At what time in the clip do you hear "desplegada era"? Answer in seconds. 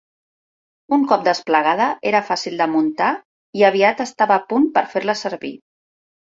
1.27-2.21